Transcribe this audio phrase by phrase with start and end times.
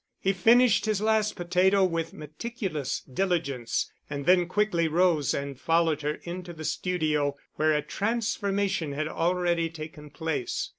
[0.19, 6.15] He finished his last potato with meticulous diligence and then quickly rose and followed her
[6.23, 10.69] into the studio where a transformation had already taken place.